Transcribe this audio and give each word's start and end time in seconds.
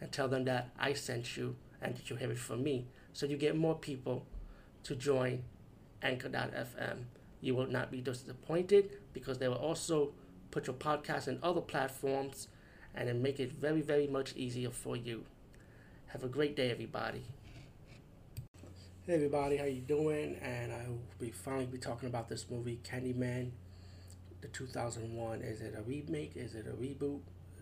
and 0.00 0.10
tell 0.12 0.28
them 0.28 0.44
that 0.44 0.70
I 0.78 0.92
sent 0.92 1.36
you 1.36 1.56
and 1.80 1.96
that 1.96 2.10
you 2.10 2.16
have 2.16 2.30
it 2.30 2.38
from 2.38 2.62
me. 2.62 2.86
So 3.12 3.26
you 3.26 3.36
get 3.36 3.56
more 3.56 3.74
people 3.74 4.26
to 4.84 4.94
join 4.94 5.44
Anchor.fm. 6.02 7.04
You 7.40 7.54
will 7.54 7.66
not 7.66 7.90
be 7.90 8.00
disappointed 8.00 8.90
because 9.12 9.38
they 9.38 9.48
will 9.48 9.56
also 9.56 10.12
put 10.50 10.66
your 10.66 10.76
podcast 10.76 11.28
in 11.28 11.38
other 11.42 11.60
platforms 11.60 12.48
and 12.94 13.08
then 13.08 13.22
make 13.22 13.40
it 13.40 13.52
very, 13.52 13.80
very 13.82 14.06
much 14.06 14.34
easier 14.36 14.70
for 14.70 14.96
you. 14.96 15.24
Have 16.08 16.22
a 16.22 16.28
great 16.28 16.54
day, 16.54 16.70
everybody. 16.70 17.24
Hey 19.06 19.16
everybody, 19.16 19.58
how 19.58 19.64
you 19.64 19.82
doing? 19.82 20.36
And 20.40 20.72
I 20.72 20.88
will 20.88 21.00
be 21.20 21.30
finally 21.30 21.66
be 21.66 21.76
talking 21.76 22.08
about 22.08 22.28
this 22.28 22.46
movie, 22.48 22.80
Candyman, 22.82 23.50
the 24.40 24.48
2001. 24.48 25.42
Is 25.42 25.60
it 25.60 25.74
a 25.76 25.82
remake? 25.82 26.32
Is 26.36 26.54
it 26.54 26.66
a 26.66 26.70
reboot? 26.70 27.20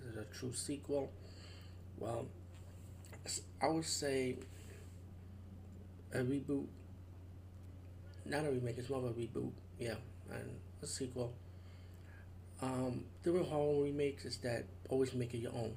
Is 0.08 0.16
it 0.16 0.28
a 0.30 0.34
true 0.38 0.52
sequel? 0.52 1.10
Well, 2.02 2.26
I 3.62 3.68
would 3.68 3.84
say 3.84 4.34
a 6.12 6.18
reboot. 6.18 6.66
Not 8.26 8.44
a 8.44 8.50
remake. 8.50 8.76
It's 8.78 8.90
more 8.90 8.98
of 8.98 9.04
a 9.04 9.10
reboot. 9.10 9.52
Yeah, 9.78 9.94
and 10.32 10.50
a 10.82 10.86
sequel. 10.86 11.32
Um, 12.60 13.04
the 13.22 13.30
real 13.30 13.44
horror 13.44 13.84
remakes 13.84 14.24
is 14.24 14.36
that 14.38 14.64
always 14.88 15.14
make 15.14 15.32
it 15.34 15.38
your 15.38 15.52
own. 15.52 15.74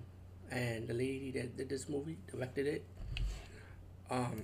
And 0.50 0.88
the 0.88 0.96
lady 0.96 1.32
that 1.36 1.58
did 1.58 1.70
this 1.70 1.88
movie 1.90 2.18
directed 2.32 2.66
it. 2.66 2.86
Um, 4.10 4.44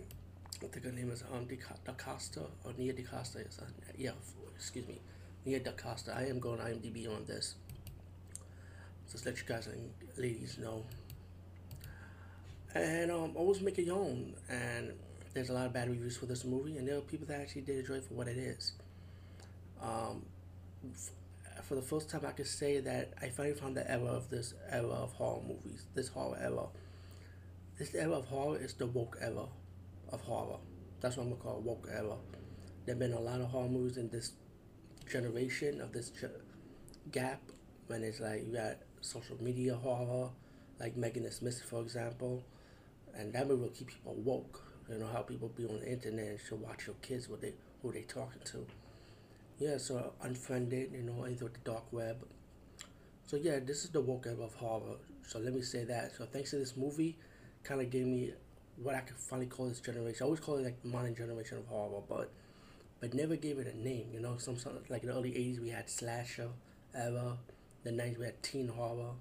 I 0.64 0.68
think 0.68 0.86
her 0.86 0.92
name 0.92 1.10
is 1.10 1.24
um, 1.34 1.48
DaCosta 1.86 2.42
or 2.64 2.74
Nia. 2.78 2.94
Yes, 2.96 3.36
uh, 3.36 3.66
yeah, 3.98 4.12
excuse 4.56 4.88
me, 4.88 5.00
Nia 5.46 5.60
DaCosta. 5.60 6.16
I 6.16 6.28
am 6.28 6.40
going 6.40 6.60
IMDb 6.60 7.08
on 7.08 7.26
this. 7.26 7.56
Just 9.12 9.26
let 9.26 9.38
you 9.38 9.46
guys 9.48 9.66
and 9.66 9.90
ladies 10.18 10.60
know. 10.60 10.84
And 12.74 13.12
um, 13.12 13.32
always 13.36 13.62
make 13.62 13.78
it 13.80 13.84
your 13.86 13.98
own. 13.98 14.34
And 14.50 14.94
there's 15.34 15.50
a 15.50 15.54
lot 15.54 15.66
of 15.66 15.74
bad 15.74 15.90
reviews 15.90 16.18
for 16.18 16.26
this 16.26 16.46
movie, 16.46 16.78
and 16.78 16.88
there 16.88 16.98
are 16.98 17.02
people 17.02 17.28
that 17.28 17.40
actually 17.42 17.62
did 17.64 17.80
enjoy 17.80 17.96
it 17.96 18.06
for 18.06 18.14
what 18.14 18.28
it 18.28 18.38
is. 18.38 18.74
Um, 19.82 20.26
f- 20.94 21.12
for 21.66 21.76
the 21.76 21.82
first 21.82 22.10
time, 22.10 22.22
I 22.26 22.32
could 22.32 22.48
say 22.48 22.80
that 22.80 23.14
I 23.22 23.30
finally 23.30 23.56
found 23.56 23.76
the 23.78 23.90
era 23.90 24.06
of 24.06 24.30
this 24.30 24.54
era 24.70 24.88
of 24.90 25.14
horror 25.14 25.42
movies. 25.48 25.86
This 25.96 26.10
horror 26.10 26.38
era. 26.42 26.68
This 27.78 27.94
era 27.96 28.14
of 28.14 28.26
horror 28.28 28.58
is 28.58 28.74
the 28.76 28.86
woke 28.88 29.18
era 29.20 29.46
of 30.12 30.22
horror. 30.22 30.58
That's 31.02 31.18
what 31.18 31.24
I'm 31.24 31.30
gonna 31.32 31.42
call 31.42 31.58
it, 31.58 31.64
woke 31.64 31.88
era. 31.92 32.16
There've 32.86 33.00
been 33.00 33.14
a 33.14 33.20
lot 33.20 33.42
of 33.42 33.48
horror 33.50 33.70
movies 33.70 33.98
in 33.98 34.10
this 34.10 34.32
generation 35.10 35.82
of 35.82 35.92
this 35.92 36.10
ge- 36.12 36.42
gap 37.12 37.42
when 37.88 38.04
it's 38.04 38.20
like 38.20 38.46
you 38.46 38.54
got 38.54 38.78
social 39.02 39.38
media 39.44 39.76
horror, 39.76 40.30
like 40.80 40.98
Megan 40.98 41.30
Smith, 41.32 41.62
for 41.64 41.82
example, 41.82 42.44
and 43.16 43.34
that 43.34 43.48
movie 43.48 43.64
will 43.64 43.70
keep 43.70 43.88
people 43.88 44.14
woke. 44.16 44.62
You 44.90 44.98
know 44.98 45.08
how 45.08 45.22
people 45.22 45.50
be 45.50 45.66
on 45.66 45.80
the 45.80 45.92
internet 45.92 46.28
and 46.28 46.40
should 46.40 46.62
watch 46.62 46.88
your 46.88 46.96
kids 47.02 47.30
what 47.30 47.42
they 47.42 47.54
who 47.82 47.92
they 47.92 48.02
talking 48.02 48.42
to. 48.46 48.66
Yeah, 49.60 49.78
so 49.78 50.14
unfriended, 50.22 50.92
you 50.92 51.04
know, 51.04 51.24
into 51.26 51.46
the 51.46 51.60
dark 51.64 51.84
web. 51.92 52.26
So 53.28 53.38
yeah, 53.38 53.60
this 53.60 53.84
is 53.86 53.92
the 53.92 54.02
woke 54.02 54.26
era 54.28 54.44
of 54.44 54.54
horror. 54.56 54.98
So 55.26 55.40
let 55.40 55.54
me 55.54 55.62
say 55.62 55.84
that. 55.86 56.14
So 56.18 56.26
thanks 56.26 56.50
to 56.52 56.58
this 56.58 56.76
movie, 56.76 57.18
kind 57.64 57.80
of 57.80 57.90
gave 57.90 58.06
me 58.06 58.34
what 58.82 58.96
I 58.96 59.02
could 59.02 59.18
finally 59.18 59.48
call 59.48 59.68
this 59.68 59.80
generation. 59.80 60.18
I 60.22 60.26
always 60.26 60.40
call 60.40 60.58
it 60.58 60.64
like 60.64 60.84
modern 60.84 61.16
generation 61.16 61.60
of 61.60 61.68
horror, 61.68 62.02
but 62.10 62.32
but 63.00 63.14
never 63.14 63.36
gave 63.36 63.58
it 63.60 63.68
a 63.68 63.78
name. 63.78 64.10
You 64.14 64.20
know, 64.20 64.38
some 64.38 64.58
sort 64.58 64.76
of, 64.76 64.90
like 64.90 65.04
in 65.04 65.10
the 65.10 65.16
early 65.16 65.32
'80s 65.32 65.62
we 65.62 65.70
had 65.70 65.90
slasher 65.90 66.50
era, 66.94 67.38
the 67.84 67.92
'90s 67.92 68.18
we 68.18 68.26
had 68.26 68.44
teen 68.44 68.68
horror. 68.68 69.14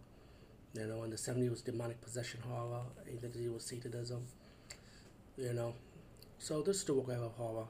You 0.75 0.87
know, 0.87 1.03
in 1.05 1.11
the 1.11 1.17
'70s 1.17 1.51
was 1.51 1.63
demonic 1.63 2.01
possession 2.01 2.41
horror. 2.49 2.83
Anything 3.09 3.53
with 3.53 3.63
Satanism. 3.63 4.25
You 5.37 5.53
know, 5.53 5.75
so 6.39 6.63
this 6.63 6.79
is 6.79 6.85
the 6.85 6.95
work 6.95 7.09
of 7.09 7.33
horror. 7.33 7.67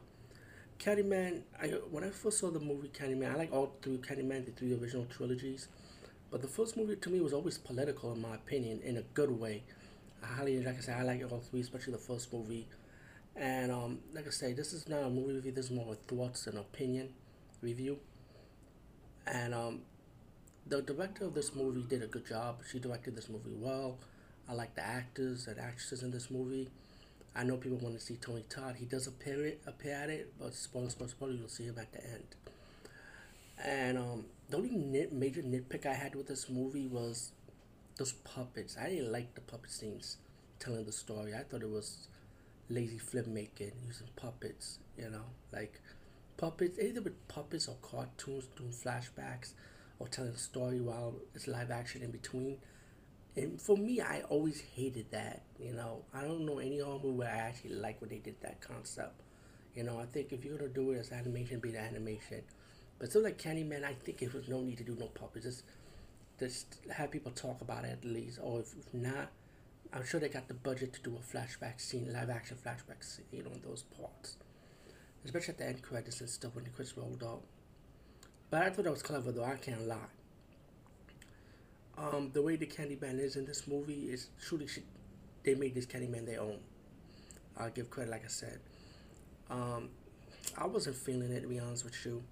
Candyman. 0.78 1.42
I 1.60 1.68
when 1.90 2.04
I 2.04 2.10
first 2.10 2.38
saw 2.38 2.50
the 2.50 2.60
movie 2.60 2.88
Candyman, 2.88 3.32
I 3.32 3.36
like 3.36 3.52
all 3.52 3.74
three 3.82 3.98
Candyman, 3.98 4.46
the 4.46 4.52
three 4.52 4.74
original 4.74 5.06
trilogies. 5.06 5.68
But 6.30 6.42
the 6.42 6.48
first 6.48 6.76
movie 6.76 6.96
to 6.96 7.10
me 7.10 7.20
was 7.20 7.32
always 7.32 7.58
political, 7.58 8.12
in 8.12 8.22
my 8.22 8.34
opinion, 8.36 8.80
in 8.84 8.96
a 8.96 9.02
good 9.14 9.30
way. 9.30 9.62
I 10.22 10.26
highly, 10.26 10.62
like 10.64 10.78
I 10.78 10.80
said, 10.80 10.98
I 10.98 11.02
like 11.02 11.22
all 11.30 11.40
three, 11.40 11.60
especially 11.60 11.92
the 11.94 11.98
first 11.98 12.32
movie. 12.32 12.68
And 13.36 13.72
um, 13.72 13.98
like 14.14 14.26
I 14.26 14.30
say, 14.30 14.52
this 14.52 14.72
is 14.72 14.88
not 14.88 15.02
a 15.02 15.10
movie 15.10 15.34
review. 15.34 15.52
This 15.52 15.66
is 15.66 15.70
more 15.72 15.92
of 15.92 15.98
thoughts 16.00 16.46
and 16.46 16.58
opinion 16.58 17.10
review. 17.62 17.98
And 19.26 19.54
um, 19.54 19.80
the 20.70 20.80
director 20.82 21.24
of 21.24 21.34
this 21.34 21.54
movie 21.54 21.82
did 21.82 22.02
a 22.02 22.06
good 22.06 22.26
job. 22.26 22.60
She 22.70 22.78
directed 22.78 23.16
this 23.16 23.28
movie 23.28 23.52
well. 23.52 23.98
I 24.48 24.54
like 24.54 24.76
the 24.76 24.86
actors 24.86 25.48
and 25.48 25.58
actresses 25.58 26.04
in 26.04 26.12
this 26.12 26.30
movie. 26.30 26.68
I 27.34 27.42
know 27.42 27.56
people 27.56 27.78
want 27.78 27.98
to 27.98 28.00
see 28.00 28.16
Tony 28.16 28.44
Todd. 28.48 28.76
He 28.78 28.86
does 28.86 29.08
appear 29.08 29.44
it, 29.44 29.62
appear 29.66 29.94
at 29.94 30.10
it, 30.10 30.32
but 30.38 30.54
spoiler, 30.54 30.88
spoiler, 30.88 31.10
spoiler, 31.10 31.32
you'll 31.32 31.48
see 31.48 31.64
him 31.64 31.78
at 31.78 31.92
the 31.92 32.04
end. 32.04 32.36
And 33.64 33.98
um, 33.98 34.24
the 34.48 34.58
only 34.58 34.70
nit, 34.70 35.12
major 35.12 35.42
nitpick 35.42 35.86
I 35.86 35.92
had 35.92 36.14
with 36.14 36.28
this 36.28 36.48
movie 36.48 36.86
was 36.86 37.32
those 37.96 38.12
puppets. 38.12 38.76
I 38.80 38.90
didn't 38.90 39.12
like 39.12 39.34
the 39.34 39.40
puppet 39.40 39.70
scenes 39.70 40.18
telling 40.60 40.84
the 40.84 40.92
story. 40.92 41.34
I 41.34 41.42
thought 41.42 41.62
it 41.62 41.70
was 41.70 42.06
lazy 42.68 42.98
filmmaking 42.98 43.72
using 43.86 44.08
puppets. 44.14 44.78
You 44.96 45.10
know, 45.10 45.24
like 45.52 45.80
puppets, 46.36 46.78
either 46.78 47.02
with 47.02 47.26
puppets 47.28 47.66
or 47.66 47.76
cartoons 47.82 48.46
doing 48.56 48.70
flashbacks 48.70 49.52
or 50.00 50.08
telling 50.08 50.32
a 50.32 50.38
story 50.38 50.80
while 50.80 51.14
it's 51.34 51.46
live 51.46 51.70
action 51.70 52.02
in 52.02 52.10
between. 52.10 52.56
And 53.36 53.60
for 53.60 53.76
me, 53.76 54.00
I 54.00 54.22
always 54.22 54.60
hated 54.74 55.10
that. 55.12 55.42
You 55.60 55.74
know, 55.74 56.02
I 56.12 56.22
don't 56.22 56.44
know 56.44 56.58
any 56.58 56.80
horror 56.80 56.98
movie 57.02 57.18
where 57.18 57.28
I 57.28 57.38
actually 57.38 57.74
like 57.74 58.00
when 58.00 58.10
they 58.10 58.18
did 58.18 58.40
that 58.40 58.60
concept. 58.60 59.20
You 59.74 59.84
know, 59.84 60.00
I 60.00 60.06
think 60.06 60.32
if 60.32 60.44
you're 60.44 60.58
gonna 60.58 60.70
do 60.70 60.90
it 60.92 60.98
as 60.98 61.12
animation, 61.12 61.60
be 61.60 61.70
the 61.70 61.78
animation. 61.78 62.42
But 62.98 63.12
something 63.12 63.32
like 63.32 63.40
Candyman, 63.40 63.84
I 63.84 63.94
think 63.94 64.22
it 64.22 64.34
was 64.34 64.48
no 64.48 64.62
need 64.62 64.78
to 64.78 64.84
do 64.84 64.96
no 64.98 65.06
puppets. 65.06 65.44
Just, 65.44 65.62
just 66.40 66.78
have 66.90 67.10
people 67.10 67.30
talk 67.32 67.60
about 67.60 67.84
it 67.84 67.92
at 67.92 68.04
least. 68.04 68.40
Or 68.42 68.60
if, 68.60 68.74
if 68.78 68.92
not, 68.92 69.30
I'm 69.92 70.04
sure 70.04 70.18
they 70.18 70.28
got 70.28 70.48
the 70.48 70.54
budget 70.54 70.92
to 70.94 71.02
do 71.02 71.16
a 71.16 71.36
flashback 71.36 71.80
scene, 71.80 72.12
live 72.12 72.30
action 72.30 72.56
flashback 72.64 73.04
scene, 73.04 73.26
you 73.32 73.42
know, 73.42 73.50
in 73.52 73.62
those 73.62 73.84
parts. 74.00 74.36
Especially 75.24 75.52
at 75.52 75.58
the 75.58 75.66
end 75.66 75.82
credits 75.82 76.20
and 76.20 76.30
stuff 76.30 76.54
when 76.54 76.64
the 76.64 76.70
credits 76.70 76.96
rolled 76.96 77.22
out. 77.22 77.42
But 78.50 78.62
I 78.62 78.70
thought 78.70 78.84
that 78.84 78.90
was 78.90 79.02
clever 79.02 79.32
though, 79.32 79.44
I 79.44 79.54
can't 79.54 79.86
lie. 79.86 79.96
Um, 81.96 82.30
the 82.32 82.42
way 82.42 82.56
the 82.56 82.66
Candyman 82.66 83.20
is 83.20 83.36
in 83.36 83.44
this 83.44 83.68
movie 83.68 84.10
is 84.10 84.30
truly 84.42 84.66
she, 84.66 84.82
they 85.44 85.54
made 85.54 85.74
this 85.74 85.86
Candyman 85.86 86.26
their 86.26 86.40
own. 86.40 86.58
I'll 87.56 87.70
give 87.70 87.90
credit, 87.90 88.10
like 88.10 88.24
I 88.24 88.28
said. 88.28 88.58
Um, 89.50 89.90
I 90.56 90.66
wasn't 90.66 90.96
feeling 90.96 91.30
it 91.30 91.42
to 91.42 91.48
be 91.48 91.60
honest 91.60 91.84
with 91.84 92.04
you. 92.04 92.22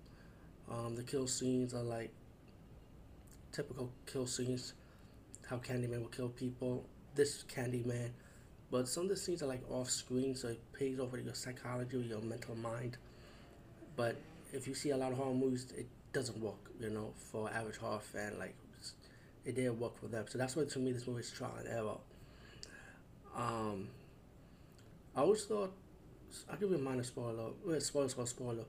Um, 0.70 0.96
the 0.96 1.02
kill 1.02 1.26
scenes 1.26 1.74
are 1.74 1.82
like 1.82 2.10
typical 3.52 3.90
kill 4.06 4.26
scenes, 4.26 4.74
how 5.48 5.56
Candyman 5.58 6.00
will 6.00 6.08
kill 6.08 6.28
people. 6.28 6.84
This 7.14 7.44
Candyman, 7.44 8.10
but 8.70 8.86
some 8.86 9.04
of 9.04 9.08
the 9.08 9.16
scenes 9.16 9.42
are 9.42 9.46
like 9.46 9.62
off 9.70 9.90
screen, 9.90 10.36
so 10.36 10.48
it 10.48 10.60
pays 10.72 11.00
off 11.00 11.10
with 11.10 11.24
your 11.24 11.34
psychology 11.34 11.96
or 11.96 12.00
your 12.00 12.20
mental 12.20 12.54
mind. 12.54 12.96
But 13.96 14.16
if 14.52 14.68
you 14.68 14.74
see 14.74 14.90
a 14.90 14.96
lot 14.96 15.10
of 15.12 15.18
horror 15.18 15.34
movies, 15.34 15.66
it 15.76 15.88
doesn't 16.12 16.40
work, 16.40 16.70
you 16.80 16.90
know, 16.90 17.12
for 17.16 17.50
average 17.50 17.76
horror 17.76 18.00
fan. 18.00 18.38
Like 18.38 18.54
it 19.44 19.54
didn't 19.54 19.78
work 19.78 19.98
for 19.98 20.06
them, 20.06 20.26
so 20.28 20.38
that's 20.38 20.56
why 20.56 20.64
to 20.64 20.78
me 20.78 20.92
this 20.92 21.06
movie 21.06 21.20
is 21.20 21.30
trial 21.30 21.54
and 21.58 21.68
error. 21.68 21.98
Um, 23.36 23.88
I 25.14 25.20
always 25.20 25.44
thought 25.44 25.72
I'll 26.50 26.56
give 26.56 26.70
you 26.70 26.76
a 26.76 26.80
minor 26.80 27.04
spoiler. 27.04 27.50
Well, 27.64 27.80
spoiler, 27.80 28.08
spoiler, 28.08 28.26
spoiler. 28.26 28.64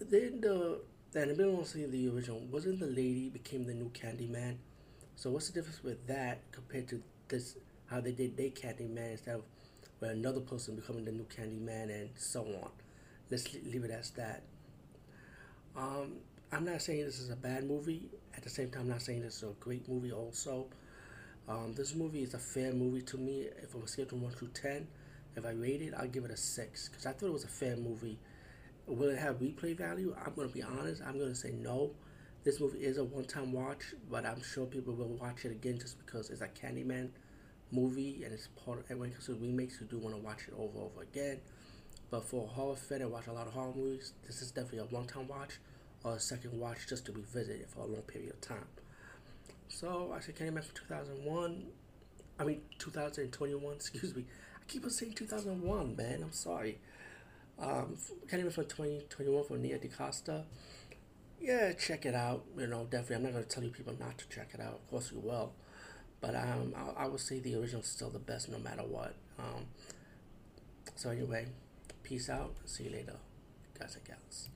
Then 0.00 0.40
the 0.40 0.80
and 1.14 1.30
if 1.30 1.38
anyone 1.38 1.64
see 1.64 1.86
the 1.86 2.08
original, 2.08 2.40
wasn't 2.50 2.80
the 2.80 2.86
lady 2.86 3.30
became 3.30 3.64
the 3.64 3.72
new 3.74 3.90
Candyman? 3.90 4.56
So 5.14 5.30
what's 5.30 5.48
the 5.48 5.54
difference 5.54 5.82
with 5.82 6.06
that 6.08 6.40
compared 6.52 6.88
to 6.88 7.02
this? 7.28 7.56
How 7.86 8.00
they 8.00 8.12
did 8.12 8.36
their 8.36 8.50
Candyman 8.50 9.12
instead 9.12 9.36
of 9.36 9.42
where 9.98 10.10
another 10.10 10.40
person 10.40 10.76
becoming 10.76 11.04
the 11.04 11.12
new 11.12 11.24
Candyman 11.24 11.84
and 11.84 12.10
so 12.16 12.42
on. 12.42 12.70
Let's 13.30 13.52
leave 13.54 13.84
it 13.84 13.90
as 13.90 14.10
that. 14.10 14.42
Um, 15.76 16.14
I'm 16.52 16.64
not 16.64 16.80
saying 16.82 17.04
this 17.04 17.20
is 17.20 17.30
a 17.30 17.36
bad 17.36 17.64
movie. 17.64 18.08
At 18.36 18.42
the 18.42 18.50
same 18.50 18.70
time, 18.70 18.82
I'm 18.82 18.88
not 18.88 19.02
saying 19.02 19.22
this 19.22 19.36
is 19.38 19.42
a 19.42 19.52
great 19.60 19.88
movie. 19.88 20.12
Also, 20.12 20.66
Um, 21.48 21.74
this 21.74 21.94
movie 21.94 22.22
is 22.22 22.34
a 22.34 22.38
fair 22.38 22.72
movie 22.72 23.02
to 23.02 23.18
me. 23.18 23.42
If 23.62 23.74
I'm 23.74 23.86
scale 23.86 24.06
from 24.06 24.22
one 24.22 24.32
through 24.32 24.48
ten, 24.48 24.88
if 25.36 25.46
I 25.46 25.50
rate 25.50 25.82
it, 25.82 25.94
I'll 25.96 26.08
give 26.08 26.24
it 26.24 26.30
a 26.30 26.36
six 26.36 26.88
because 26.88 27.06
I 27.06 27.12
thought 27.12 27.28
it 27.28 27.32
was 27.32 27.44
a 27.44 27.48
fair 27.48 27.76
movie. 27.76 28.18
Will 28.86 29.10
it 29.10 29.18
have 29.18 29.40
replay 29.40 29.76
value? 29.76 30.16
I'm 30.24 30.34
gonna 30.34 30.48
be 30.48 30.62
honest. 30.62 31.02
I'm 31.02 31.18
gonna 31.18 31.34
say 31.36 31.52
no. 31.52 31.92
This 32.44 32.60
movie 32.60 32.80
is 32.84 32.98
a 32.98 33.04
one-time 33.04 33.52
watch, 33.52 33.94
but 34.10 34.26
I'm 34.26 34.42
sure 34.42 34.66
people 34.66 34.94
will 34.94 35.16
watch 35.16 35.44
it 35.44 35.52
again 35.52 35.78
just 35.78 35.98
because 36.04 36.30
it's 36.30 36.42
a 36.42 36.48
Candyman 36.48 37.10
movie 37.72 38.22
and 38.24 38.32
it's 38.32 38.48
part 38.48 38.78
of, 38.80 38.90
and 38.90 39.00
when 39.00 39.10
it 39.10 39.14
comes 39.14 39.26
to 39.26 39.34
remakes, 39.34 39.78
you 39.80 39.86
do 39.86 39.98
want 39.98 40.14
to 40.16 40.22
watch 40.22 40.42
it 40.48 40.54
over 40.58 40.78
and 40.78 40.90
over 40.90 41.02
again. 41.02 41.40
But 42.10 42.24
for 42.24 42.44
a 42.44 42.46
horror 42.46 42.76
fan 42.76 43.02
and 43.02 43.10
watch 43.10 43.26
a 43.26 43.32
lot 43.32 43.46
of 43.46 43.52
horror 43.52 43.72
movies, 43.74 44.12
this 44.26 44.40
is 44.40 44.50
definitely 44.50 44.78
a 44.78 44.84
one-time 44.84 45.26
watch 45.26 45.58
or 46.04 46.14
a 46.14 46.20
second 46.20 46.58
watch 46.58 46.86
just 46.88 47.06
to 47.06 47.12
revisit 47.12 47.60
it 47.60 47.68
for 47.68 47.80
a 47.80 47.86
long 47.86 48.02
period 48.02 48.32
of 48.32 48.40
time. 48.40 48.66
So 49.68 50.14
I 50.16 50.20
said 50.20 50.36
Candyman 50.36 50.64
from 50.64 50.74
2001. 50.74 51.64
I 52.38 52.44
mean 52.44 52.60
2021. 52.78 53.72
Excuse 53.74 54.14
me. 54.14 54.24
I 54.56 54.64
keep 54.68 54.84
on 54.84 54.90
saying 54.90 55.14
2001, 55.14 55.96
man. 55.96 56.22
I'm 56.22 56.32
sorry. 56.32 56.78
Um, 57.58 57.96
Candyman 58.30 58.52
from 58.52 58.66
2021 58.66 59.44
from 59.44 59.62
Nia 59.62 59.78
DaCosta. 59.78 60.44
Yeah, 61.40 61.72
check 61.72 62.06
it 62.06 62.14
out. 62.14 62.44
You 62.56 62.66
know, 62.66 62.84
definitely. 62.84 63.16
I'm 63.16 63.22
not 63.24 63.32
gonna 63.32 63.44
tell 63.44 63.64
you 63.64 63.70
people 63.70 63.94
not 63.98 64.16
to 64.18 64.28
check 64.28 64.50
it 64.54 64.60
out. 64.60 64.74
Of 64.74 64.90
course 64.90 65.10
you 65.12 65.20
will. 65.20 65.52
But 66.20 66.34
um, 66.34 66.74
I, 66.76 67.04
I 67.04 67.06
would 67.06 67.20
say 67.20 67.40
the 67.40 67.56
original 67.56 67.82
is 67.82 67.88
still 67.88 68.10
the 68.10 68.18
best, 68.18 68.48
no 68.48 68.58
matter 68.58 68.82
what. 68.82 69.14
Um, 69.38 69.66
so 70.94 71.10
anyway, 71.10 71.46
peace 72.06 72.30
out. 72.30 72.54
See 72.66 72.84
you 72.84 72.90
later, 72.90 73.16
guys 73.76 73.96
and 73.96 74.04
gals. 74.04 74.48